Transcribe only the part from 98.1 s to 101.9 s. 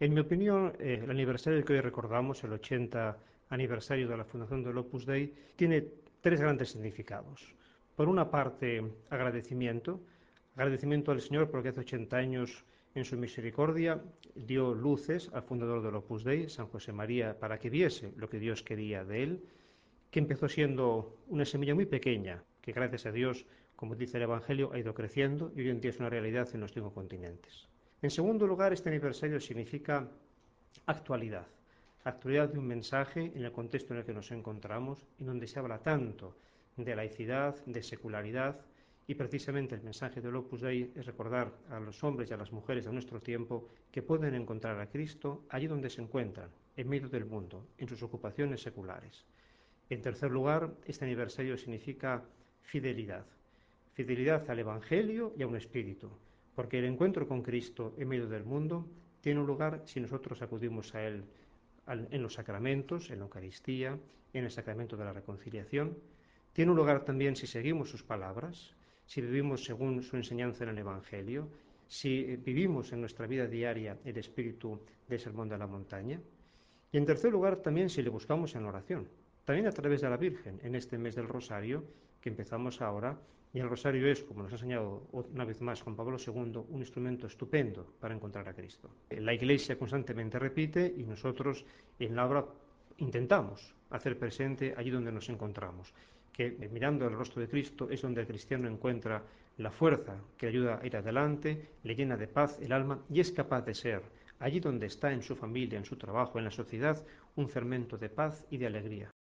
el cristiano encuentra la fuerza que le ayuda a ir adelante,